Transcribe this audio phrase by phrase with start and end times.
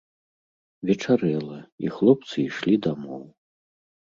[0.89, 3.23] Вечарэла, і хлопцы ішлі дамоў.